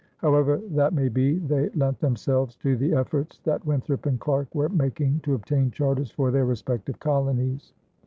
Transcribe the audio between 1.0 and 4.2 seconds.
be, they lent themselves to the efforts that Winthrop and